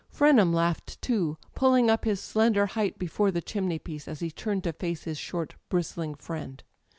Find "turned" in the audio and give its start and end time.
4.31-4.63